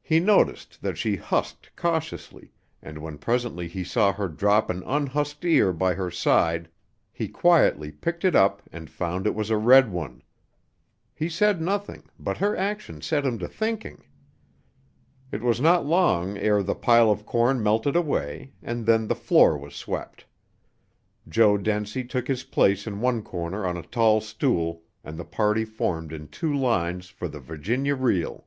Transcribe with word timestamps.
He 0.00 0.18
noticed 0.20 0.82
that 0.82 0.98
she 0.98 1.14
husked 1.16 1.76
cautiously, 1.76 2.50
and 2.82 2.98
when 2.98 3.18
presently 3.18 3.68
he 3.68 3.84
saw 3.84 4.10
her 4.10 4.26
drop 4.26 4.70
an 4.70 4.82
unhusked 4.84 5.44
ear 5.44 5.72
by 5.72 5.94
her 5.94 6.10
side 6.10 6.68
he 7.12 7.28
quietly 7.28 7.92
picked 7.92 8.24
it 8.24 8.34
up 8.34 8.62
and 8.72 8.90
found 8.90 9.26
it 9.26 9.34
was 9.36 9.50
a 9.50 9.58
red 9.58 9.92
one. 9.92 10.22
He 11.14 11.28
said 11.28 11.60
nothing, 11.60 12.04
but 12.18 12.38
her 12.38 12.56
action 12.56 13.02
set 13.02 13.24
him 13.24 13.38
to 13.38 13.46
thinking. 13.46 14.02
It 15.30 15.42
was 15.42 15.60
not 15.60 15.86
long 15.86 16.38
ere 16.38 16.62
the 16.62 16.74
pile 16.74 17.10
of 17.10 17.24
corn 17.26 17.62
melted 17.62 17.94
away, 17.94 18.54
and 18.62 18.86
then 18.86 19.06
the 19.06 19.14
floor 19.14 19.56
was 19.58 19.76
swept; 19.76 20.24
Joe 21.28 21.56
Dencie 21.58 22.04
took 22.08 22.26
his 22.26 22.44
place 22.44 22.86
in 22.86 23.00
one 23.00 23.22
corner 23.22 23.64
on 23.66 23.76
a 23.76 23.82
tall 23.82 24.20
stool, 24.22 24.82
and 25.04 25.16
the 25.18 25.24
party 25.24 25.64
formed 25.66 26.12
in 26.14 26.26
two 26.28 26.52
lines 26.52 27.08
for 27.10 27.28
the 27.28 27.40
Virginia 27.40 27.94
reel. 27.94 28.46